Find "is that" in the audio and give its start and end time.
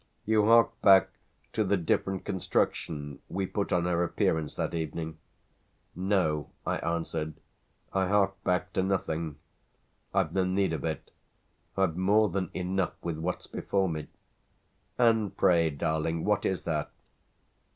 16.47-16.89